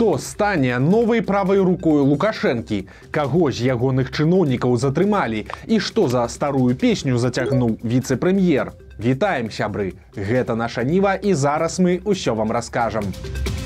хто 0.00 0.18
стане 0.18 0.78
новай 0.78 1.20
правай 1.20 1.58
рукою 1.60 2.08
лукашэнкі? 2.08 2.88
Каго 3.12 3.52
з 3.52 3.68
ягоных 3.68 4.08
чыноўнікаў 4.08 4.80
затрымалі? 4.80 5.44
І 5.68 5.76
што 5.76 6.08
за 6.08 6.24
старую 6.32 6.72
песню 6.72 7.20
зацягнуў 7.20 7.76
віцэ-прэм'ер? 7.84 8.72
Вітаем 8.96 9.52
сябры! 9.52 10.00
Гэта 10.16 10.56
наша 10.56 10.88
ніва 10.88 11.20
і 11.20 11.36
зараз 11.36 11.76
мы 11.84 12.00
ўсё 12.00 12.32
вам 12.32 12.48
раскажам. 12.48 13.12
у 13.12 13.59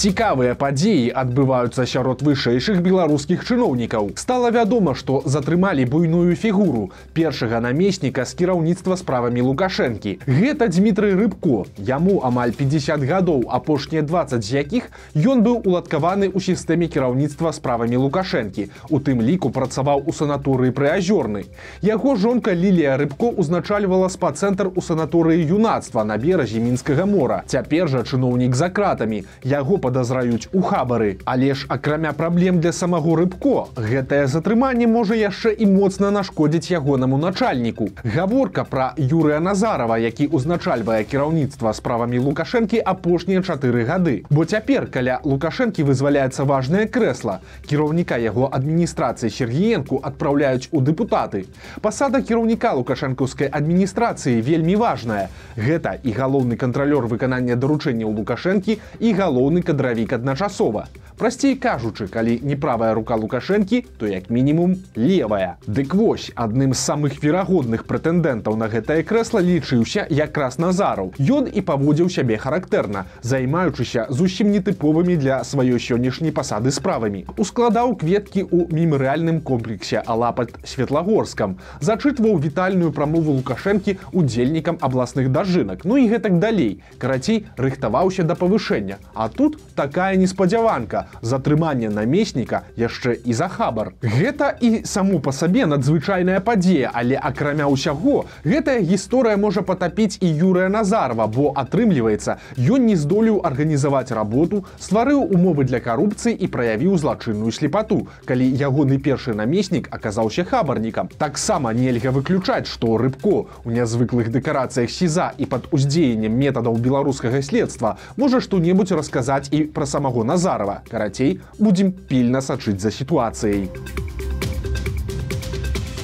Цікавыя 0.00 0.54
падзеі 0.56 1.10
адбываюцца 1.12 1.84
сярод 1.84 2.22
вышэйшых 2.24 2.78
беларускіх 2.80 3.42
чыноўнікаў. 3.44 4.06
Стала 4.16 4.48
вядома, 4.48 4.94
што 4.96 5.20
затрымалі 5.28 5.84
буйную 5.84 6.32
фігуру 6.40 6.86
першага 7.12 7.60
намесніка 7.60 8.24
з 8.24 8.32
кіраўніцтва 8.38 8.96
справамі 8.96 9.44
Лукашэнкі. 9.48 10.14
Гэта 10.24 10.68
Дмітрый 10.72 11.12
Рыбко. 11.12 11.66
Яму 11.76 12.14
амаль 12.24 12.56
50 12.56 13.04
гадоў, 13.10 13.44
апошнія 13.52 14.00
20 14.00 14.40
з 14.40 14.54
якіх 14.62 14.88
ён 15.20 15.44
быў 15.44 15.68
уладкаваны 15.68 16.32
ў 16.32 16.40
сістэме 16.48 16.88
кіраўніцтва 16.88 17.52
справамі 17.52 18.00
Лукашэнкі. 18.00 18.70
У 18.88 19.04
тым 19.04 19.20
ліку 19.20 19.52
працаваў 19.52 20.08
у 20.08 20.16
санаторыі 20.16 20.72
прыазёрны. 20.72 21.44
Яго 21.84 22.16
жонка 22.16 22.56
Лілія 22.56 22.96
Рыбко 22.96 23.28
узначальвала 23.36 24.08
спа-цэнтр 24.08 24.72
у 24.72 24.80
санаторыі 24.80 25.44
юнацтва 25.44 26.08
на 26.08 26.16
беразе 26.16 26.56
мінскага 26.56 27.04
мора. 27.04 27.44
Цяпер 27.44 27.92
жа 27.92 28.00
чыноўнік 28.00 28.56
за 28.56 28.72
кратамі. 28.72 29.28
Яго 29.44 29.76
па 29.76 29.89
падазраюць 29.90 30.48
у 30.52 30.62
хабары. 30.62 31.18
Але 31.24 31.54
ж 31.54 31.66
акрамя 31.68 32.12
праблем 32.12 32.60
для 32.60 32.72
самого 32.72 33.16
рыбко 33.16 33.66
гэтае 33.74 34.26
затрыманне 34.30 34.86
можа 34.86 35.18
яшчэ 35.18 35.50
і 35.50 35.66
моцна 35.66 36.10
нашкодзіць 36.14 36.70
ягонаму 36.70 37.18
начальніку. 37.18 37.90
Гаворка 38.04 38.64
про 38.64 38.92
юрыя 38.96 39.40
назарова 39.40 39.98
які 39.98 40.26
узначальвае 40.26 41.02
кіраўніцтва 41.04 41.74
справамі 41.74 42.22
лукашэнкі 42.22 42.78
апошнія 42.78 43.42
чатыры 43.42 43.82
гады. 43.84 44.22
Бо 44.30 44.44
цяпер 44.44 44.86
каля 44.86 45.18
лукашэнкі 45.24 45.82
вызваляецца 45.82 46.46
важное 46.46 46.86
крэсла. 46.86 47.40
Кіраўніка 47.66 48.20
яго 48.22 48.46
адміністрацыі 48.52 49.30
сергіенку 49.30 49.98
адпраўляюць 50.02 50.70
у 50.70 50.80
дэпутаты. 50.80 51.44
Пасада 51.82 52.22
кіраўніка 52.22 52.72
лукашэнкаўскай 52.78 53.50
адміністрацыі 53.50 54.38
вельмі 54.40 54.76
важная. 54.76 55.26
Гэта 55.56 55.98
і 56.04 56.14
галоўны 56.14 56.54
кантралёр 56.56 57.10
выканання 57.10 57.56
даручэнняў 57.56 58.14
лукашэнкі 58.14 58.78
і 59.00 59.12
галоўны 59.18 59.66
кад 59.66 59.79
кадравік 59.80 60.12
адначасова. 60.12 60.88
Прасцей 61.20 61.52
кажучы, 61.56 62.08
калі 62.08 62.40
не 62.40 62.56
правая 62.56 62.94
рука 62.96 63.12
лукашэнкі, 63.12 63.84
то 64.00 64.08
як 64.08 64.30
мінімум 64.30 64.76
левая. 64.96 65.60
Дык 65.68 65.92
вось 65.92 66.32
адным 66.32 66.72
з 66.72 66.80
самых 66.80 67.20
верагодных 67.20 67.84
прэтэндэнтаў 67.84 68.56
на 68.56 68.68
гэтае 68.72 69.04
крэсла 69.04 69.44
лічыўся 69.44 70.06
якраз 70.08 70.56
назараў. 70.56 71.12
Ён 71.20 71.44
і 71.52 71.60
паводзіў 71.60 72.08
сябе 72.08 72.40
характэрна, 72.40 73.04
займаючыся 73.20 74.06
зусім 74.08 74.48
нетыповымі 74.48 75.20
для 75.20 75.44
сваёй 75.44 75.76
сённяшняй 75.76 76.32
пасады 76.32 76.72
справамі. 76.72 77.28
Ускладаў 77.36 78.00
кветкі 78.00 78.48
ў 78.48 78.72
мемарыяльным 78.72 79.44
комплексе 79.44 80.00
алапат 80.00 80.56
светлагорскам, 80.64 81.60
зачытваў 81.84 82.40
вітальную 82.40 82.96
прамову 82.96 83.36
лукашэнкі 83.36 83.98
удзельнікам 84.16 84.80
абласных 84.80 85.28
дажынак. 85.28 85.84
Ну 85.84 86.00
і 86.00 86.08
гэтак 86.08 86.40
далей. 86.40 86.80
Карацей 86.96 87.44
рыхтаваўся 87.60 88.24
да 88.24 88.32
павышэння. 88.40 88.96
А 89.12 89.28
тут 89.28 89.60
такая 89.74 90.16
неспадзяванка 90.16 91.06
затрыманне 91.22 91.90
намесніка 91.90 92.62
яшчэ 92.76 93.16
і 93.24 93.32
за 93.32 93.48
хабар. 93.48 93.92
Гэта 94.02 94.54
і 94.60 94.82
саму 94.84 95.20
па 95.20 95.32
сабе 95.32 95.66
надзвычайная 95.66 96.40
падзея, 96.40 96.90
але 96.94 97.16
акрамя 97.16 97.68
ўсяго 97.70 98.26
гэтая 98.44 98.80
гісторыя 98.80 99.36
можа 99.36 99.62
патапіць 99.62 100.18
і 100.20 100.28
Юрыя 100.28 100.68
Назарва, 100.68 101.26
бо 101.26 101.52
атрымліваецца, 101.56 102.38
ён 102.56 102.86
не 102.86 102.96
здолеў 102.96 103.40
арганізаваць 103.44 104.10
работу, 104.10 104.64
стварыў 104.78 105.22
умовы 105.24 105.64
для 105.64 105.80
карупцыі 105.80 106.34
і 106.34 106.46
праявіў 106.46 106.96
злачынную 106.98 107.52
слепату, 107.52 108.06
калі 108.24 108.46
ягоны 108.46 108.98
першы 108.98 109.34
намеснік 109.34 109.88
аказаўся 109.90 110.44
хабарнікам. 110.44 111.08
Таксама 111.18 111.72
нельга 111.74 112.10
выключаць, 112.10 112.66
што 112.66 112.96
рыбко 112.96 113.46
у 113.64 113.70
нязвыклых 113.70 114.30
дэкарацыях 114.30 114.90
сіза 114.90 115.32
і 115.38 115.46
пад 115.46 115.68
уздзеяннем 115.70 116.32
метадаў 116.32 116.76
беларускага 116.76 117.42
следства 117.42 117.96
можа 118.16 118.40
што-небудзь 118.40 118.94
расказаць 118.96 119.48
і 119.50 119.59
пра 119.64 119.86
самого 119.86 120.24
Назарова 120.24 120.82
карацей 120.90 121.40
будзем 121.58 121.92
пільна 121.92 122.40
сачыць 122.40 122.80
за 122.80 122.90
сітуацыяй. 122.90 123.68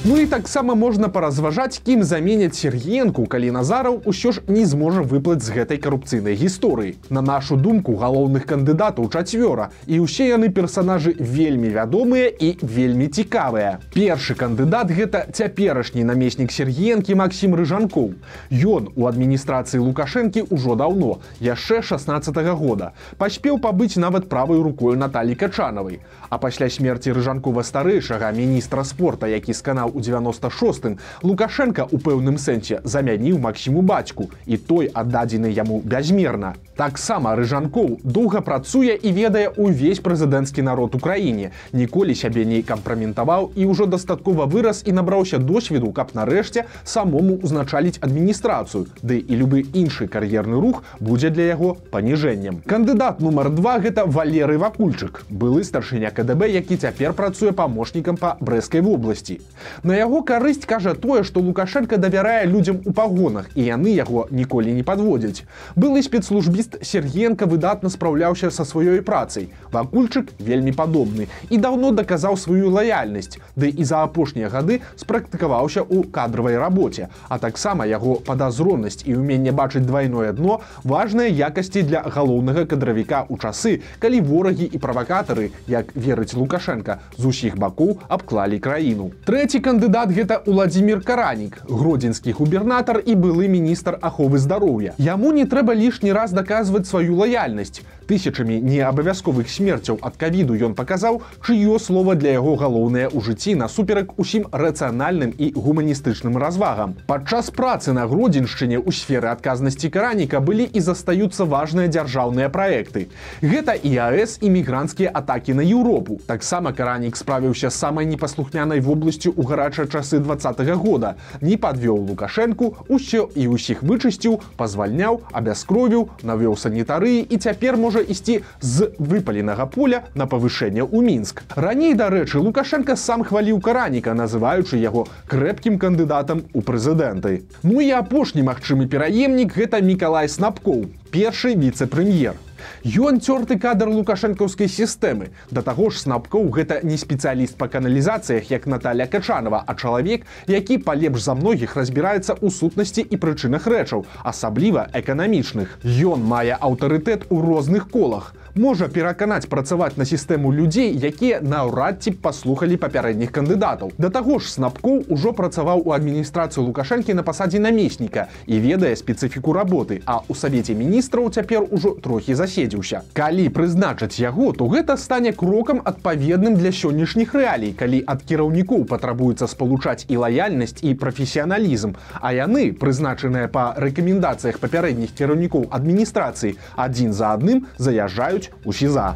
Ну 0.09 0.17
і 0.17 0.25
таксама 0.25 0.75
можна 0.75 1.09
паразважаць, 1.09 1.81
кім 1.85 2.03
заменяць 2.03 2.55
Сергенку, 2.55 3.25
калі 3.27 3.51
Назараў 3.51 3.97
усё 4.07 4.31
ж 4.31 4.39
не 4.47 4.63
зможа 4.63 5.01
выплаць 5.03 5.43
з 5.43 5.51
гэтай 5.51 5.81
карупцыйнай 5.83 6.31
гісторыі. 6.39 6.95
На 7.11 7.19
нашу 7.19 7.57
думку 7.59 7.91
галоўных 7.99 8.47
кандыдатаў 8.47 9.09
чацвёра 9.11 9.67
і 9.83 9.99
ўсе 9.99 10.31
яны 10.31 10.47
персанажы 10.47 11.11
вельмі 11.19 11.67
вядомыя 11.75 12.31
і 12.31 12.55
вельмі 12.63 13.11
цікавыя. 13.11 13.83
Першы 13.91 14.31
кандыдат 14.39 14.95
гэта 14.95 15.27
цяперашні 15.27 16.07
намеснік 16.07 16.55
Сергенкі 16.55 17.19
Макссім 17.19 17.59
Рыжанкоў. 17.59 18.15
Ён 18.47 18.87
у 18.95 19.11
адміністрацыі 19.11 19.83
Лукашэнкі 19.83 20.47
ўжо 20.47 20.79
даўно, 20.79 21.19
яшчэ 21.43 21.83
16 21.83 22.31
-го 22.31 22.55
года. 22.55 22.93
паспеў 23.17 23.59
пабыць 23.59 23.99
нават 23.99 24.29
правай 24.29 24.63
рукою 24.63 24.95
Наталі 24.95 25.35
Качанавай. 25.35 25.99
А 26.29 26.37
пасля 26.37 26.69
смерці 26.69 27.11
рыжанкова 27.11 27.63
старэйшага 27.63 28.31
міністра 28.31 28.83
спорта, 28.83 29.27
які 29.27 29.53
сканаў 29.53 29.96
у 29.97 30.01
96 30.01 30.97
лукашенко 31.23 31.87
у 31.91 31.97
пэўным 31.97 32.37
сэнсе 32.37 32.81
замяніў 32.83 33.41
максіму 33.41 33.81
бацьку. 33.81 34.29
І 34.45 34.57
той 34.57 34.91
аддадзены 34.93 35.49
яму 35.49 35.81
бязмерна. 35.81 36.53
Таксама 36.77 37.33
рыжанкоў 37.33 37.97
доўга 38.03 38.41
працуе 38.45 38.93
і 38.93 39.11
ведае 39.11 39.49
увесь 39.57 39.97
прэзідэнцкі 40.05 40.61
народ 40.61 40.93
украіне 40.93 41.49
ніколі 41.73 42.13
сябе 42.13 42.45
не 42.45 42.61
кампраментаваў 42.61 43.49
і 43.57 43.65
ўжо 43.65 43.87
дастаткова 43.89 44.45
вырас 44.45 44.83
і 44.85 44.93
набраўся 44.93 45.41
досведу 45.41 45.89
каб 45.89 46.13
нарэшце 46.13 46.67
самому 46.83 47.39
узначаліць 47.41 47.97
адміністрацыю. 48.01 48.85
Ды 49.01 49.17
і 49.17 49.33
любы 49.41 49.65
іншы 49.73 50.05
кар'ерны 50.05 50.61
рух 50.61 50.83
будзе 50.99 51.33
для 51.33 51.49
яго 51.49 51.73
паніжэннем. 51.89 52.61
Кандыдат 52.69 53.25
нумар 53.25 53.49
два 53.49 53.79
гэта 53.81 54.05
валеры 54.05 54.61
вакульчык 54.61 55.25
былы 55.29 55.63
старшыня 55.65 56.13
кДб 56.13 56.45
які 56.45 56.77
цяпер 56.77 57.17
працуе 57.17 57.57
памочнікам 57.57 58.21
па 58.21 58.37
брэскай 58.39 58.85
вобласці 58.85 59.41
На 59.83 59.95
яго 59.97 60.23
карысць 60.25 60.65
кажа 60.65 60.93
тое, 60.93 61.23
што 61.23 61.39
Лукашенко 61.39 61.97
давярае 61.97 62.45
людзям 62.49 62.81
у 62.85 62.93
пагонах 62.93 63.49
і 63.53 63.65
яны 63.67 63.93
яго 63.93 64.27
ніколі 64.31 64.73
не 64.73 64.83
падводзяць. 64.83 65.43
Былы 65.75 66.01
спецслужбіст 66.01 66.79
Сергенко 66.81 67.45
выдатна 67.45 67.89
спраўляўся 67.93 68.49
са 68.49 68.65
сваёй 68.65 69.01
працай. 69.01 69.49
Вакульчык 69.71 70.33
вельмі 70.39 70.73
падобны 70.73 71.27
і 71.49 71.57
даўно 71.57 71.91
даказаў 71.91 72.37
сваю 72.37 72.71
лаяльнасць, 72.73 73.37
ды 73.55 73.69
і 73.69 73.83
за 73.83 74.01
апошнія 74.03 74.49
гады 74.49 74.81
спрактыкаваўся 74.95 75.85
ў 75.85 76.09
кадравай 76.09 76.57
рабоце. 76.57 77.09
А 77.29 77.37
таксама 77.37 77.85
яго 77.85 78.17
падазронасць 78.25 79.05
і 79.05 79.19
ўменне 79.21 79.51
бачыць 79.51 79.85
двойное 79.85 80.33
дно 80.33 80.61
важныя 80.83 81.29
якасці 81.29 81.85
для 81.85 82.01
галоўнага 82.01 82.65
кадравіка 82.65 83.25
ў 83.29 83.37
часы, 83.37 83.81
калі 83.99 84.21
ворагі 84.25 84.65
і 84.65 84.77
правакатары, 84.81 85.51
як 85.67 85.93
верыць 85.93 86.33
Лукашенко, 86.33 86.97
з 87.17 87.25
усіх 87.25 87.57
бакоў 87.57 87.99
абклалі 88.09 88.59
краіну. 88.59 89.11
Трэці 89.27 89.59
кандыдат 89.67 90.11
гэта 90.15 90.35
Владзімир 90.47 91.01
каранік 91.03 91.57
гродзенскі 91.67 92.31
губернатар 92.39 93.01
і 93.03 93.15
былы 93.19 93.51
міністр 93.51 93.97
аховы 93.99 94.39
здароўя. 94.39 94.93
Яму 94.95 95.33
не 95.35 95.43
трэба 95.43 95.75
лішні 95.75 96.15
раз 96.15 96.31
даказваць 96.31 96.87
сваю 96.87 97.19
лаяльнасць 97.19 97.83
тысячамі 98.07 98.59
неабавязковых 98.63 99.51
смерцяў 99.51 99.99
ад 100.01 100.17
кавіду. 100.17 100.55
Ён 100.55 100.73
паказаў 100.73 101.21
чыё 101.43 101.77
слова 101.79 102.15
для 102.15 102.39
яго 102.39 102.55
галоўнае 102.55 103.07
ў 103.11 103.19
жыцці 103.21 103.55
насуперак 103.59 104.15
усім 104.17 104.47
рацыянальным 104.51 105.35
і 105.37 105.51
гуманістычным 105.53 106.39
развагам. 106.39 106.95
Падчас 107.07 107.51
працы 107.51 107.93
на 107.93 108.07
гродзеншчыне 108.07 108.79
ў 108.79 108.89
сферы 108.95 109.29
адказнасці 109.29 109.91
караніка 109.91 110.39
былі 110.39 110.65
і 110.65 110.79
застаюцца 110.79 111.45
важныя 111.45 111.91
дзяржаўныя 111.91 112.49
праекты. 112.49 113.07
Гэта 113.41 113.75
іАС 113.75 114.39
і 114.41 114.49
мігрантскія 114.55 115.11
атакі 115.13 115.59
на 115.59 115.67
Еўропу. 115.67 116.19
Таксама 116.27 116.71
каранік 116.71 117.17
справіўся 117.19 117.69
самай 117.69 118.05
непаслухнянай 118.05 118.79
вобласцю 118.79 119.33
у 119.35 119.43
гарачыя 119.43 119.87
часы 119.87 120.19
два 120.19 120.35
-го 120.35 120.75
года. 120.75 121.15
Не 121.41 121.57
подвёў 121.57 122.07
лукашэнку 122.09 122.75
усё 122.89 123.27
і 123.35 123.47
ўсіх 123.47 123.83
вычысціў 123.83 124.39
пазвальняў 124.57 125.21
абяскровіў 125.31 126.09
навёў 126.23 126.55
санітарыі 126.55 127.25
і 127.29 127.37
цяпер 127.37 127.77
можа 127.77 127.96
ісці 128.01 128.41
з 128.61 128.89
выпаленага 128.97 129.67
поля 129.67 130.03
на 130.15 130.25
павышэнне 130.25 130.83
ў 130.83 131.01
мінск. 131.03 131.43
Раней 131.55 131.93
дарэчы 131.93 132.39
лукашенко 132.39 132.95
сам 132.95 133.23
хваліў 133.27 133.61
караніка 133.61 134.13
называючы 134.13 134.81
яго 134.81 135.07
крэпкім 135.27 135.77
кандыдатам 135.77 136.43
у 136.53 136.61
прэзідэнты. 136.61 137.45
Ну 137.63 137.81
і 137.81 137.91
апошні 138.01 138.47
магчымы 138.47 138.87
пераемнік 138.87 139.53
гэта 139.53 139.81
мікалай 139.81 140.29
снапкоў 140.29 140.89
першы 141.11 141.55
віцэ-прэм'ер 141.55 142.46
Ён 142.85 143.19
цёрты 143.21 143.59
кадр 143.59 143.89
лукашэнкаўскай 143.91 144.67
сістэмы. 144.67 145.29
Да 145.51 145.61
таго 145.61 145.89
ж 145.89 146.03
снапкоў 146.05 146.49
гэта 146.53 146.79
не 146.83 146.97
спецыяліст 146.97 147.57
па 147.57 147.67
каналізацыях, 147.67 148.51
як 148.51 148.67
Наталя 148.67 149.07
Качанова, 149.07 149.63
а 149.65 149.75
чалавек, 149.75 150.25
які 150.47 150.77
палепш 150.77 151.21
за 151.21 151.35
многіх 151.35 151.75
разбіраецца 151.75 152.33
ў 152.37 152.47
сутнасці 152.49 153.01
і 153.01 153.15
прычынах 153.17 153.67
рэчаў, 153.67 154.05
асабліва 154.23 154.89
эканамічных. 154.93 155.79
Ён 155.83 156.23
мае 156.23 156.57
аўтарытэт 156.57 157.29
у 157.29 157.41
розных 157.41 157.89
колах 157.91 158.33
можа 158.55 158.87
пераканаць 158.87 159.45
працаваць 159.45 159.97
на 159.97 160.05
сістэму 160.05 160.51
людзей 160.53 160.93
якія 160.93 161.41
наўрад 161.41 162.01
ці 162.01 162.11
паслухалі 162.11 162.77
папярэдніх 162.77 163.31
кандыдатаў. 163.31 163.91
Да 163.97 164.09
таго 164.09 164.39
ж 164.39 164.51
снапкоў 164.51 165.03
ужо 165.09 165.33
працаваў 165.33 165.83
у 165.85 165.93
адміністрацыю 165.93 166.65
лукашэнкі 166.67 167.13
на 167.13 167.23
пасадзе 167.23 167.59
намесніка 167.59 168.27
і 168.47 168.59
ведае 168.59 168.95
спецыфіку 168.95 169.53
работы 169.53 170.01
а 170.05 170.21
у 170.27 170.35
савеце 170.35 170.73
міністраў 170.73 171.29
цяпер 171.29 171.67
ужо 171.69 171.95
трохі 172.01 172.35
заседзіўся. 172.35 173.01
Калі 173.13 173.49
прызначаць 173.49 174.19
яго 174.19 174.51
то 174.53 174.67
гэта 174.67 174.97
стане 174.97 175.33
крокам 175.33 175.81
адпаведным 175.83 176.57
для 176.57 176.71
сённяшніх 176.71 177.33
рэалій 177.33 177.73
калі 177.77 178.03
ад 178.07 178.23
кіраўнікоў 178.23 178.85
патрабуецца 178.85 179.47
спалучаць 179.47 180.05
і 180.09 180.17
лаяльнасць 180.17 180.81
і 180.81 180.93
прафесіяналізм. 180.93 181.93
А 182.21 182.33
яны 182.33 182.73
прызначаныя 182.73 183.47
па 183.47 183.73
рэкамендацыях 183.77 184.59
папярэдніх 184.59 185.13
кіраўнікоў 185.13 185.69
адміністрацыі 185.71 186.57
адзін 186.75 187.13
за 187.13 187.33
адным 187.37 187.65
заязджаюць 187.77 188.46
у 188.63 188.73
СІЗА. 188.73 189.15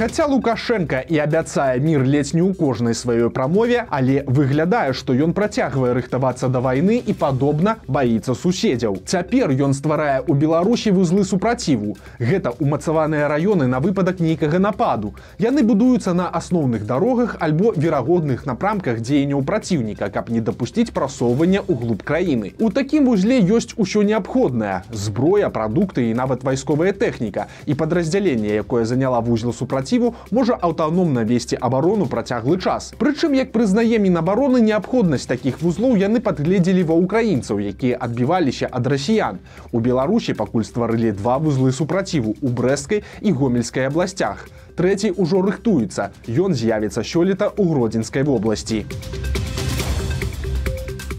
Хаця 0.00 0.26
Лукашенко 0.26 0.96
і 1.08 1.18
абяцае 1.20 1.76
мір 1.76 2.06
ледзь 2.08 2.32
не 2.32 2.40
ў 2.40 2.56
кожнай 2.56 2.96
сваёй 2.96 3.28
прамове, 3.28 3.84
але 3.92 4.22
выглядае, 4.24 4.96
што 4.96 5.12
ён 5.12 5.34
працягвае 5.36 5.92
рыхтавацца 5.92 6.48
да 6.48 6.62
вайны 6.64 6.96
і 7.04 7.12
падобна 7.12 7.74
баіцца 7.84 8.32
суседзяў. 8.32 8.96
Цяпер 9.04 9.52
ён 9.52 9.76
стварае 9.76 10.24
ў 10.24 10.32
Беларусі 10.40 10.96
вузлы 10.96 11.20
супраціву. 11.28 12.00
Гэта 12.16 12.48
умацаваныя 12.64 13.28
раёны 13.28 13.68
на 13.68 13.76
выпадак 13.84 14.24
нейкага 14.24 14.56
нападу. 14.56 15.12
Яны 15.36 15.60
будуюцца 15.68 16.16
на 16.16 16.32
асноўных 16.32 16.88
дарогах 16.88 17.36
альбо 17.36 17.76
верагодных 17.76 18.48
напрамках 18.48 19.04
дзеянняў 19.04 19.44
праціўніка, 19.44 20.08
каб 20.08 20.32
не 20.32 20.40
дапусціць 20.40 20.96
прасоўвання 20.96 21.60
ў 21.60 21.76
глуб 21.76 22.00
краіны. 22.08 22.54
У 22.56 22.72
такім 22.72 23.04
вузле 23.04 23.36
ёсць 23.44 23.76
усё 23.76 24.00
неабходнае: 24.00 24.80
зброя, 24.88 25.52
прадукты 25.52 26.08
і 26.08 26.16
нават 26.16 26.40
вайсковая 26.40 26.96
тэхніка 26.96 27.52
і 27.68 27.76
падраздзяленне, 27.76 28.56
якое 28.64 28.88
заняла 28.88 29.20
вузел 29.20 29.52
супраціву 29.52 29.89
кааперативу 29.90 30.14
можа 30.30 30.54
аўтаномна 30.54 31.24
весці 31.24 31.56
абарону 31.60 32.06
працяглы 32.06 32.58
час. 32.58 32.92
Прычым 32.98 33.34
як 33.34 33.52
прызнае 33.52 33.98
мінабароны 33.98 34.60
неабходнасць 34.60 35.26
такіх 35.26 35.62
вузлоў 35.62 35.96
яны 35.96 36.20
падгледзелі 36.20 36.84
ва 36.84 36.94
ўкраінцаў, 36.94 37.58
якія 37.58 37.98
адбіваліся 37.98 38.68
ад 38.70 38.86
расіян. 38.86 39.38
У 39.72 39.80
Беларусі 39.80 40.34
пакуль 40.34 40.64
стварылі 40.64 41.12
два 41.12 41.38
вузлы 41.38 41.72
супраціву 41.72 42.36
у 42.40 42.48
брэскай 42.48 43.02
і 43.20 43.32
гомельскай 43.32 43.86
абласцях. 43.86 44.48
Трэці 44.76 45.12
ўжо 45.18 45.42
рыхтуецца. 45.42 46.10
Ён 46.30 46.54
з'явіцца 46.54 47.02
сёлета 47.02 47.50
ў 47.50 47.64
гродзенскай 47.68 48.22
вобласці. 48.22 48.86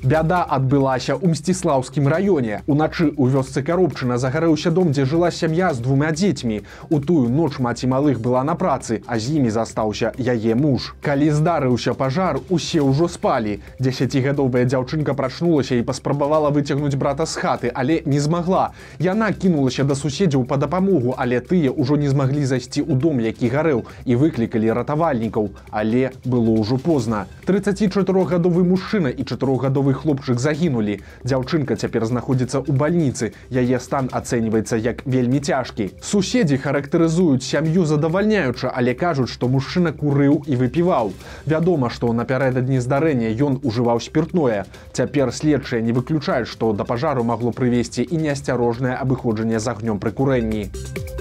Бяда 0.02 0.42
адбылася 0.50 1.14
ў 1.14 1.30
мсціслаўскім 1.30 2.10
раёне. 2.10 2.66
Уначы 2.66 3.14
ў 3.14 3.38
вёсцы 3.38 3.62
каробчына 3.62 4.18
загарэўся 4.18 4.74
дом, 4.74 4.90
дзе 4.90 5.06
жыла 5.06 5.30
сям'я 5.30 5.70
з 5.78 5.80
двумя 5.86 6.10
дзецьмі. 6.10 6.66
У 6.90 6.98
тую 6.98 7.30
ноч 7.30 7.62
маці 7.62 7.86
малых 7.86 8.18
была 8.18 8.42
на 8.42 8.58
працы, 8.58 9.06
а 9.06 9.22
з 9.22 9.38
імі 9.38 9.54
застаўся 9.54 10.10
яе 10.18 10.58
муж. 10.58 10.98
Калі 11.06 11.30
здарыўся 11.30 11.94
пажар, 11.94 12.42
усе 12.50 12.82
ўжо 12.82 13.06
спалі. 13.06 13.62
Дзесяцігадовая 13.78 14.66
дзяўчынка 14.66 15.14
прачнулася 15.14 15.78
і 15.78 15.86
паспрабавала 15.86 16.50
выцягнуць 16.50 16.98
брата 16.98 17.30
з 17.30 17.38
хаты, 17.38 17.70
але 17.70 18.02
не 18.10 18.18
змагла. 18.18 18.74
Яна 18.98 19.30
кінулася 19.30 19.86
да 19.86 19.94
суседзяў 19.94 20.50
па 20.50 20.58
дапамогу, 20.58 21.14
але 21.14 21.46
тыя 21.46 21.70
ўжо 21.70 21.94
не 21.94 22.10
змаглі 22.10 22.42
зайсці 22.42 22.82
ў 22.82 22.98
дом, 22.98 23.22
які 23.22 23.54
гарэў 23.54 23.86
і 24.10 24.18
выклікалі 24.18 24.74
ратавальнікаў. 24.82 25.54
Але 25.70 26.10
было 26.26 26.58
ўжо 26.58 26.82
позна. 26.82 27.30
34гадовы 27.46 28.66
мужчына 28.66 29.14
і 29.14 29.22
чатырохгадовы 29.22 29.91
новы 29.92 29.94
хлопчык 29.94 30.40
загінулі. 30.40 31.00
Дзяўчынка 31.24 31.76
цяпер 31.76 32.06
знаходзіцца 32.06 32.64
ў 32.64 32.72
бальніцы. 32.72 33.36
Яе 33.52 33.80
стан 33.80 34.08
ацэньваецца 34.12 34.80
як 34.80 35.04
вельмі 35.06 35.40
цяжкі. 35.40 35.92
Суседзі 36.02 36.58
характарызуюць 36.58 37.44
сям'ю 37.44 37.86
задавальняючы, 37.86 38.72
але 38.72 38.94
кажуць, 38.96 39.30
што 39.30 39.48
мужчына 39.48 39.92
курыў 39.92 40.44
і 40.48 40.56
выпіваў. 40.56 41.12
Вядома, 41.46 41.90
што 41.90 42.14
напярэдадні 42.14 42.80
здарэння 42.80 43.36
ён 43.36 43.60
ужываў 43.64 44.00
спиртное. 44.00 44.66
Цяпер 44.94 45.32
следчыя 45.32 45.82
не 45.82 45.92
выключаюць, 45.92 46.48
што 46.48 46.74
да 46.74 46.88
пажару 46.88 47.24
магло 47.24 47.52
прывесці 47.52 48.08
і 48.08 48.16
неасцярожнае 48.16 48.96
абыходжанне 48.96 49.60
з 49.60 49.68
агнём 49.68 50.00
пры 50.00 50.12
курэнні 50.12 51.21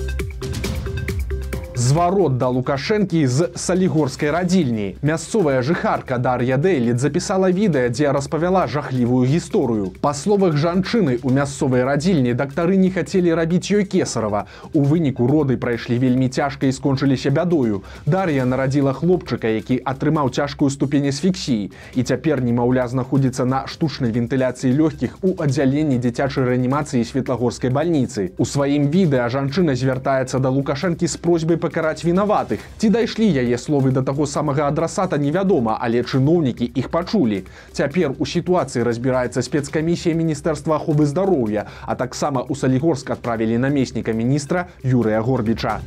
зварот 1.90 2.38
да 2.38 2.46
лукашэнкі 2.54 3.26
з 3.26 3.50
салігорскай 3.58 4.30
радзільні. 4.30 5.02
Мясцовая 5.02 5.58
жыхарка 5.66 6.18
дар'я 6.22 6.54
дэйліт 6.54 7.02
запісала 7.02 7.50
відэа 7.50 7.90
дзе 7.90 8.12
распавяла 8.14 8.68
жахлівую 8.70 9.26
гісторыю. 9.26 9.90
Па 9.98 10.14
словах 10.14 10.54
жанчыны 10.54 11.18
у 11.26 11.34
мясцовай 11.34 11.82
радзільні 11.82 12.34
дактары 12.38 12.78
не 12.78 12.94
хацелі 12.94 13.34
рабіць 13.34 13.74
ёй 13.74 13.82
кесарава 13.82 14.46
у 14.70 14.84
выніку 14.86 15.26
роды 15.26 15.56
прайшлі 15.58 15.98
вельмі 15.98 16.28
цяжка 16.30 16.70
і 16.70 16.76
скончыліся 16.78 17.34
бядою. 17.34 17.82
Дар'я 18.06 18.46
нарадзіла 18.46 18.94
хлопчыка 18.94 19.50
які 19.50 19.82
атрымаў 19.82 20.30
цяжкую 20.30 20.70
ступень 20.70 21.10
асфіксіі. 21.10 21.74
І 21.98 22.06
цяпер 22.06 22.38
немаўля 22.38 22.86
знаходзіцца 22.86 23.42
на 23.42 23.66
штучнай 23.66 24.14
вентыляцыі 24.14 24.70
лёгкіх 24.78 25.18
у 25.26 25.34
аддзяленні 25.42 25.98
дзіцячай 25.98 26.54
рэанімацыі 26.54 27.02
светлагорскай 27.02 27.74
бальніцы. 27.74 28.30
У 28.38 28.46
сваім 28.46 28.86
відэа 28.94 29.26
жанчына 29.26 29.74
звяртаецца 29.74 30.38
да 30.38 30.54
лукашэнкі 30.54 31.10
з 31.10 31.18
просьбай 31.18 31.58
па 31.58 31.79
пакараць 31.80 32.04
вінаватых. 32.04 32.60
Ці 32.76 32.88
дайшлі 32.92 33.24
яе 33.40 33.56
словы 33.56 33.90
да 33.90 34.02
таго 34.04 34.26
самага 34.26 34.68
адрасата 34.68 35.16
невядома 35.16 35.78
але 35.80 36.04
чыноўнікі 36.04 36.68
іх 36.76 36.92
пачулі. 36.92 37.44
Цяпер 37.72 38.12
у 38.18 38.26
сітуацыі 38.28 38.84
разбіраецца 38.84 39.40
спецкамісія 39.40 40.14
міністэрства 40.14 40.76
аховы 40.76 41.08
здароўя 41.08 41.64
а 41.86 41.96
таксама 41.96 42.44
у 42.44 42.54
салігорск 42.54 43.10
адправілі 43.16 43.56
намесніка 43.56 44.12
міністра 44.12 44.68
юрыя 44.84 45.24
горбіча 45.24 45.80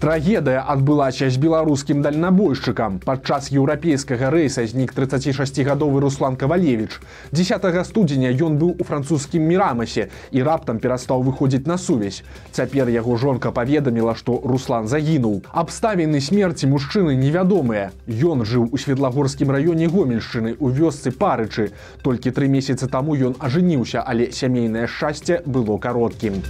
Трагедыя 0.00 0.62
адбылася 0.64 1.26
з 1.28 1.36
беларускім 1.36 1.98
дальнабойшчыкам. 2.00 2.94
Падчас 3.04 3.50
еўрапейскага 3.52 4.30
рэйса 4.32 4.64
знік 4.64 4.94
36гадовы 4.96 6.00
Руслан 6.00 6.40
Кавалевич. 6.40 6.96
10 7.36 7.84
студзеня 7.84 8.30
ён 8.32 8.56
быў 8.56 8.80
у 8.80 8.84
французскім 8.88 9.44
мірамасе 9.44 10.08
і 10.32 10.40
раптам 10.40 10.80
перастаў 10.80 11.20
выходзіць 11.20 11.68
на 11.68 11.76
сувязь. 11.76 12.22
Цяпер 12.50 12.88
яго 12.88 13.18
жонка 13.20 13.52
паведаміла, 13.52 14.16
што 14.16 14.40
Руслан 14.40 14.88
загінуў. 14.88 15.44
Абставіны 15.52 16.24
смерці 16.24 16.72
мужчыны 16.72 17.12
невядомыя. 17.20 17.92
Ён 18.08 18.48
жыў 18.48 18.72
у 18.72 18.80
светлагорскім 18.80 19.52
раёне 19.52 19.92
гомельшчыны 19.92 20.56
у 20.60 20.72
вёсцы 20.72 21.12
парычы. 21.12 21.76
Толькі 22.00 22.32
тры 22.32 22.48
месяцы 22.48 22.88
таму 22.88 23.20
ён 23.20 23.36
ажыніўся, 23.36 24.00
але 24.00 24.32
сямейнае 24.32 24.88
шчасце 24.88 25.42
было 25.44 25.76
кароткім. 25.76 26.40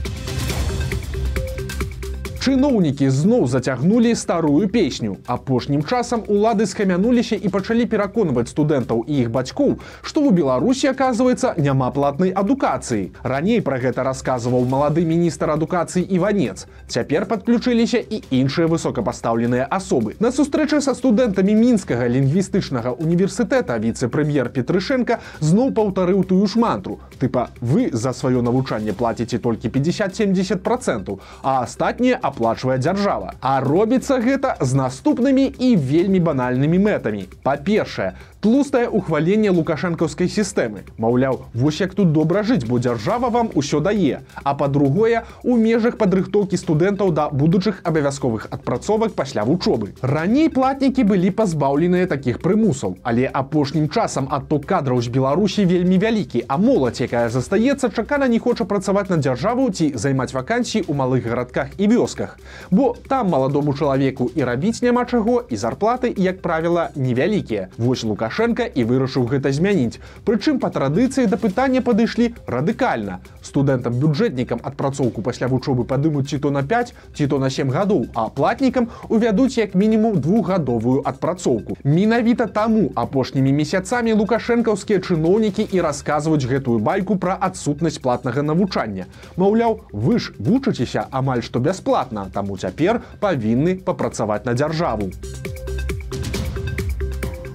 Чыноўнікі 2.40 3.04
зноў 3.12 3.42
зацягнулі 3.52 4.14
старую 4.16 4.64
песню. 4.72 5.18
Апошнім 5.28 5.82
часам 5.84 6.22
улады 6.24 6.64
схамянуліся 6.64 7.36
і 7.36 7.48
пачалі 7.52 7.84
пераконваць 7.84 8.48
студэнтаў 8.48 9.02
і 9.04 9.12
іх 9.20 9.28
бацькоў, 9.28 9.74
што 10.00 10.24
ў 10.24 10.32
Беларусі 10.32 10.88
аказваецца 10.88 11.60
няма 11.60 11.90
платнай 11.92 12.32
адукацыі. 12.32 13.12
Раней 13.20 13.60
пра 13.60 13.76
гэта 13.76 14.08
расказваў 14.08 14.64
малады 14.64 15.04
міністр 15.04 15.52
адукацыі 15.52 16.00
Іванец. 16.00 16.64
Цяпер 16.88 17.28
падключыліся 17.28 18.00
і 18.00 18.22
іншыя 18.32 18.72
высокапастаўленыя 18.72 19.68
асобы. 19.68 20.16
На 20.16 20.32
сустрэчы 20.32 20.80
са 20.80 20.96
студэнтамі 20.96 21.52
мінскага 21.52 22.08
лінгвістычнага 22.08 22.96
універсітэта 22.96 23.76
віцэ-прэм'ер 23.84 24.48
Петрышенко 24.48 25.20
зноў 25.44 25.76
паўтарыў 25.76 26.24
тую 26.24 26.48
ж 26.48 26.56
мантру. 26.56 27.04
Тыпа 27.20 27.52
вы 27.60 27.92
за 27.92 28.16
сваё 28.16 28.40
навучанне 28.40 28.96
плаціце 28.96 29.36
толькі 29.36 29.68
50-70 29.68 30.64
процентаў, 30.64 31.20
а 31.44 31.60
астатнія 31.68 32.16
аплачвае 32.30 32.78
дзяржава. 32.78 33.34
А 33.42 33.60
робіцца 33.60 34.18
гэта 34.24 34.56
з 34.60 34.78
наступнымі 34.78 35.44
і 35.58 35.74
вельмі 35.76 36.22
банальнымі 36.22 36.78
мэтамі. 36.78 37.26
Па-першае, 37.44 38.14
тлустае 38.40 38.88
ухваленне 38.88 39.50
лукашэнкаўскай 39.52 40.28
сістэмы. 40.32 40.88
Маўляў, 40.96 41.44
вось 41.52 41.80
як 41.80 41.94
тут 41.94 42.12
добра 42.12 42.42
жыць, 42.42 42.64
бо 42.64 42.78
дзяржава 42.80 43.28
вам 43.28 43.50
усё 43.54 43.80
дае. 43.84 44.24
А 44.42 44.54
па-другое, 44.54 45.24
у 45.44 45.56
межах 45.56 45.98
падрыхтоўкі 46.00 46.56
студэнтаў 46.56 47.12
да 47.12 47.28
будучых 47.28 47.82
абавязковых 47.84 48.48
адпрацовак 48.50 49.12
пасля 49.12 49.44
вучобы. 49.44 49.92
Раней 50.00 50.48
платнікі 50.48 51.04
былі 51.04 51.30
пазбаўленыя 51.30 52.06
такіх 52.06 52.40
прымусаў, 52.40 52.96
але 53.02 53.28
апошнім 53.28 53.90
часам 53.92 54.28
адток 54.30 54.64
кадраў 54.64 55.02
з 55.04 55.12
Беларусі 55.12 55.68
вельмі 55.68 56.00
вялікі, 56.00 56.44
а 56.48 56.56
моладзь, 56.56 57.04
якая 57.04 57.28
застаецца, 57.28 57.92
чакана 57.92 58.28
не 58.28 58.38
хоча 58.38 58.64
працаваць 58.64 59.08
на 59.12 59.20
дзяржаву 59.20 59.68
ці 59.68 59.92
займаць 59.94 60.32
вакансіі 60.32 60.88
ў 60.88 60.96
малых 60.96 61.28
гарадках 61.28 61.76
і 61.76 61.92
вёсках. 61.92 62.40
Бо 62.70 62.96
там 63.08 63.28
маладому 63.28 63.76
чалавеку 63.76 64.30
і 64.34 64.48
рабіць 64.48 64.80
няма 64.80 65.04
чаго 65.04 65.44
і 65.50 65.56
зарплаты, 65.60 66.14
як 66.16 66.40
правіла, 66.40 66.88
невялікія. 66.96 67.68
Вось 67.76 68.04
лука 68.04 68.29
лукашенко 68.30 68.62
і 68.62 68.84
вырашыў 68.84 69.26
гэта 69.26 69.50
змяніць. 69.52 69.98
Прычым 70.24 70.58
па 70.62 70.70
традыцыі 70.70 71.26
да 71.26 71.36
пытання 71.36 71.82
падышлі 71.82 72.34
радыкальна. 72.46 73.18
Студэнтам 73.42 73.98
бюджэтнікам 73.98 74.60
адпрацоўку 74.62 75.22
пасля 75.22 75.48
вучобы 75.48 75.84
падымуць 75.84 76.30
ці 76.30 76.38
то 76.38 76.50
на 76.50 76.62
5 76.62 76.94
ці 77.14 77.26
то 77.26 77.38
на 77.38 77.50
7 77.50 77.70
гадоў 77.70 78.06
а 78.14 78.28
платнікам 78.28 78.88
увядуць 79.08 79.58
як 79.58 79.74
мінімум 79.74 80.20
двухгадовую 80.20 81.02
адпрацоўку. 81.04 81.76
Менавіта 81.84 82.46
таму 82.46 82.92
апошнімі 82.94 83.52
месяцамі 83.52 84.14
лукашэнкаўскія 84.14 85.00
чыноўнікі 85.00 85.66
і 85.72 85.80
расказваюць 85.80 86.46
гэтую 86.46 86.78
байку 86.78 87.16
пра 87.16 87.36
адсутнасць 87.40 87.98
платнага 87.98 88.42
навучання. 88.42 89.06
Маўляў 89.36 89.80
вы 89.92 90.18
ж 90.18 90.32
вучыцеся 90.38 91.06
амаль 91.10 91.42
што 91.42 91.58
бясплатна 91.58 92.30
таму 92.32 92.56
цяпер 92.56 93.02
павінны 93.20 93.82
папрацаваць 93.82 94.44
на 94.46 94.54
дзяржаву 94.54 95.10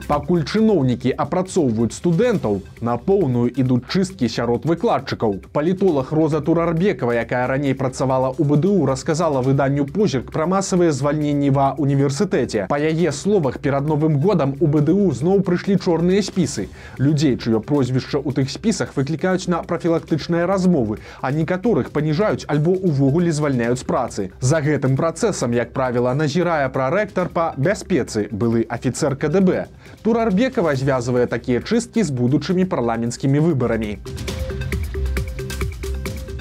пакуль 0.07 0.43
чыноўнікі 0.45 1.13
апрацоўваюць 1.17 1.95
студэнтаў 1.97 2.61
на 2.81 2.95
поўную 2.97 3.49
ідуць 3.49 3.85
чысткі 3.89 4.29
сярод 4.29 4.65
выкладчыкаў. 4.69 5.39
Палітолог 5.51 6.11
роза 6.13 6.41
турарбекова 6.41 7.13
якая 7.13 7.47
раней 7.47 7.73
працавала 7.73 8.29
у 8.37 8.43
бДУ 8.43 8.85
расказала 8.85 9.41
выданню 9.41 9.85
позірк 9.85 10.31
пра 10.31 10.45
масавыя 10.45 10.91
звальненні 10.91 11.49
ва 11.49 11.73
універсітэце 11.77 12.67
па 12.69 12.77
яе 12.77 13.11
словах 13.11 13.59
перад 13.59 13.89
новым 13.89 14.19
годам 14.21 14.55
у 14.59 14.67
бДУ 14.67 15.11
зноў 15.11 15.41
прыйшлі 15.41 15.79
чорныя 15.79 16.21
спісы. 16.21 16.67
Людзей 16.97 17.37
чыё 17.37 17.59
прозвішча 17.59 18.21
ў 18.21 18.37
тых 18.37 18.53
спісах 18.53 18.93
выклікаюць 18.95 19.49
на 19.49 19.63
прафілактычныя 19.63 20.45
размовы 20.45 20.99
а 21.21 21.31
некаторых 21.31 21.91
паніжаюць 21.91 22.45
альбо 22.47 22.77
увогуле 22.77 23.31
звальняюць 23.31 23.83
працы. 23.83 24.31
За 24.39 24.61
гэтым 24.61 24.95
працэсам 24.95 25.53
як 25.53 25.73
правіла 25.73 26.13
назірае 26.13 26.69
прарэктар 26.69 27.29
па 27.33 27.53
бяспецы 27.57 28.27
былы 28.31 28.65
афіцер 28.69 29.15
кДб 29.15 29.65
Турарбекова 30.05 30.75
звязвае 30.77 31.25
такія 31.25 31.65
чысткі 31.65 32.03
з 32.05 32.13
будучымі 32.13 32.65
парламенцкімі 32.69 33.39
выбарамі 33.41 33.97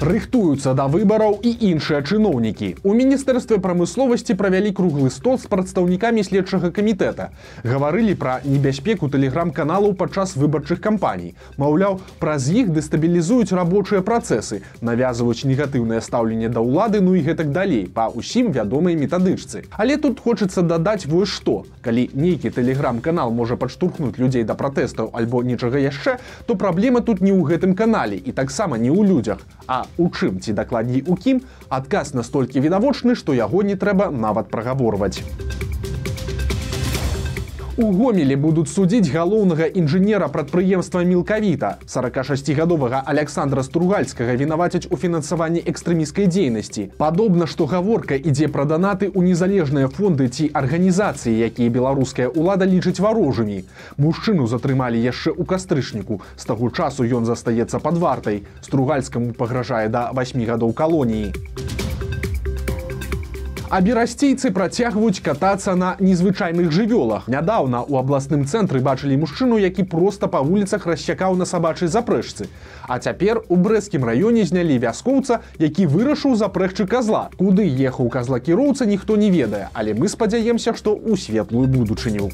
рыхтуюцца 0.01 0.73
да 0.75 0.87
выбараў 0.91 1.39
і 1.39 1.51
іншыя 1.71 2.03
чыноўнікі. 2.03 2.83
У 2.83 2.91
міністэрстве 2.91 3.57
прамысловасці 3.63 4.35
правялі 4.35 4.71
круглы 4.75 5.09
стол 5.09 5.39
з 5.39 5.47
прадстаўнікамі 5.47 6.23
следчага 6.27 6.71
камітэта. 6.75 7.31
Гаварылі 7.63 8.15
пра 8.19 8.41
небяспеку 8.43 9.07
тэлеграм-каналаў 9.07 9.95
падчас 9.95 10.35
выбарчых 10.35 10.83
кампаній. 10.83 11.35
Маўляў, 11.55 12.01
праз 12.19 12.49
іх 12.51 12.75
дэстабілізуюць 12.75 13.55
рабочыя 13.55 14.03
працэсы, 14.03 14.61
навязваюць 14.81 15.47
негатыўнае 15.47 16.01
стаўленне 16.03 16.51
да 16.51 16.59
ўлады, 16.59 16.99
ну 16.99 17.15
і 17.15 17.23
гэтак 17.23 17.55
далей 17.55 17.87
па 17.87 18.11
ўсім 18.11 18.51
вядомай 18.51 18.99
метадычцы. 18.99 19.63
Але 19.71 19.95
тут 19.95 20.19
хочацца 20.19 20.61
дадаць 20.61 21.07
вось 21.07 21.31
што. 21.31 21.63
Калі 21.79 22.09
нейкі 22.11 22.51
тэлеграм-канал 22.51 23.31
можа 23.31 23.55
падштурхнуць 23.55 24.19
людзей 24.19 24.43
да 24.43 24.59
пратэстаў 24.59 25.15
альбо 25.15 25.39
нечага 25.43 25.79
яшчэ, 25.79 26.19
то 26.45 26.59
праблема 26.59 26.99
тут 26.99 27.21
не 27.21 27.31
ў 27.31 27.47
гэтым 27.47 27.79
канале 27.79 28.19
і 28.19 28.35
таксама 28.35 28.75
не 28.75 28.91
ў 28.91 29.07
людзях, 29.07 29.39
а 29.67 29.84
у 29.97 30.09
чым 30.09 30.39
ці 30.39 30.53
дакладней 30.53 31.03
у 31.07 31.15
кім 31.15 31.41
адказ 31.69 32.13
настолькі 32.13 32.63
відавочны 32.65 33.15
што 33.15 33.33
яго 33.33 33.63
не 33.63 33.75
трэба 33.75 34.11
нават 34.11 34.51
прагаворваць 34.53 35.17
У 37.77 37.91
гомелі 37.91 38.35
будуць 38.39 38.71
судзіць 38.71 39.11
галоўнага 39.11 39.65
інжынера 39.67 40.29
прадпрыемства 40.31 41.01
мелкавіта 41.03 41.71
46гадовага 41.91 43.01
александра 43.03 43.63
стругальскага 43.67 44.37
вінавацяць 44.39 44.87
у 44.87 44.99
фінансаванні 45.01 45.59
экстрэміскай 45.73 46.31
дзейнасці. 46.31 46.87
Падобна 46.95 47.49
што 47.51 47.67
гаворка 47.67 48.15
ідзе 48.15 48.47
пра 48.47 48.63
данаты 48.63 49.11
ў 49.11 49.27
незалежныя 49.27 49.91
фонды 49.91 50.31
ці 50.31 50.47
арганізацыі 50.55 51.35
якія 51.51 51.67
беларуская 51.67 52.31
ўлада 52.31 52.63
лічыць 52.63 53.03
варожымі. 53.03 53.67
Мужчыну 53.99 54.47
затрымалі 54.47 54.95
яшчэ 54.95 55.35
ў 55.35 55.43
кастрычніку. 55.43 56.23
З 56.39 56.47
таго 56.47 56.71
часу 56.71 57.03
ён 57.03 57.27
застаецца 57.27 57.83
пад 57.83 57.99
вартай. 57.99 58.45
Стругальскаму 58.63 59.35
пагражае 59.35 59.91
да 59.91 60.11
8 60.15 60.47
гадоў 60.47 60.71
калоніі. 60.71 61.35
у 61.35 61.74
А 63.75 63.81
берасцейцы 63.83 64.51
працягваюць 64.55 65.19
катацца 65.19 65.73
на 65.75 65.97
незвычайных 65.99 66.71
жывёлах. 66.71 67.25
Нядаўна 67.27 67.81
у 67.83 67.97
абласным 67.99 68.45
цэнтры 68.47 68.79
бачылі 68.79 69.17
мужчыну, 69.19 69.57
які 69.59 69.83
проста 69.83 70.29
па 70.31 70.39
вуліцах 70.39 70.87
расчакаў 70.87 71.35
на 71.35 71.43
сабачай 71.43 71.91
запрэжцы. 71.91 72.47
А 72.87 72.99
цяпер 73.03 73.43
у 73.49 73.57
брэскім 73.59 74.07
раёне 74.07 74.47
знялі 74.47 74.79
вяскоўца, 74.79 75.41
які 75.59 75.91
вырашыў 75.91 76.39
запрэгчы 76.39 76.87
казла. 76.87 77.27
Куды 77.35 77.67
ехаў 77.67 78.07
казла 78.07 78.39
кіроўца 78.39 78.87
ніхто 78.87 79.19
не 79.19 79.27
ведае, 79.27 79.67
але 79.73 79.91
мы 79.91 80.07
спадзяемся, 80.07 80.71
што 80.71 80.95
ў 80.95 81.19
светлую 81.19 81.67
будучыню. 81.67 82.31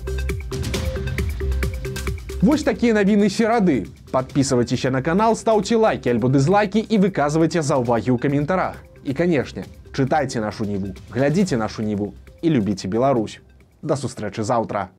Вось 2.46 2.62
такія 2.62 2.94
навіны 2.94 3.34
серады. 3.34 3.90
Подписывайтеся 4.14 4.94
на 4.94 5.02
канал, 5.02 5.36
стаўце 5.36 5.74
лайки 5.74 6.06
альбо 6.06 6.30
дызлайки 6.30 6.78
і 6.78 7.02
выказвайце 7.02 7.66
заўвагі 7.66 8.14
ў 8.14 8.22
каментарах. 8.22 8.78
І 9.02 9.18
канешне, 9.18 9.66
чытайце 9.92 10.42
нашу 10.42 10.66
ніву, 10.66 10.96
глядзіце 11.12 11.58
нашу 11.58 11.84
ніву 11.84 12.14
і 12.42 12.50
любіце 12.50 12.88
Беларусь. 12.88 13.40
Да 13.82 13.96
сустрэчы 13.96 14.44
заўтра. 14.44 14.90